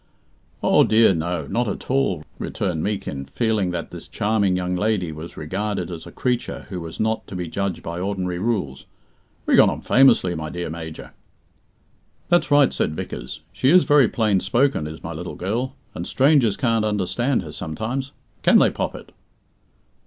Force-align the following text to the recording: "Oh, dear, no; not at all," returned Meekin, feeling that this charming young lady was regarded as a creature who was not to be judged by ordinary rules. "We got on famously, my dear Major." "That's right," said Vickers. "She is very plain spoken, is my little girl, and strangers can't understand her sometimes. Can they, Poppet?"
"Oh, 0.63 0.83
dear, 0.83 1.13
no; 1.13 1.45
not 1.45 1.67
at 1.67 1.91
all," 1.91 2.23
returned 2.39 2.81
Meekin, 2.81 3.25
feeling 3.25 3.69
that 3.69 3.91
this 3.91 4.07
charming 4.07 4.55
young 4.57 4.75
lady 4.75 5.11
was 5.11 5.37
regarded 5.37 5.91
as 5.91 6.07
a 6.07 6.11
creature 6.11 6.65
who 6.69 6.81
was 6.81 6.99
not 6.99 7.27
to 7.27 7.35
be 7.35 7.47
judged 7.47 7.83
by 7.83 7.99
ordinary 7.99 8.39
rules. 8.39 8.87
"We 9.45 9.55
got 9.55 9.69
on 9.69 9.81
famously, 9.81 10.33
my 10.33 10.49
dear 10.49 10.71
Major." 10.71 11.13
"That's 12.29 12.49
right," 12.49 12.73
said 12.73 12.95
Vickers. 12.95 13.41
"She 13.53 13.69
is 13.69 13.83
very 13.83 14.07
plain 14.07 14.39
spoken, 14.39 14.87
is 14.87 15.03
my 15.03 15.13
little 15.13 15.35
girl, 15.35 15.75
and 15.93 16.07
strangers 16.07 16.57
can't 16.57 16.83
understand 16.83 17.43
her 17.43 17.51
sometimes. 17.51 18.11
Can 18.41 18.57
they, 18.57 18.71
Poppet?" 18.71 19.11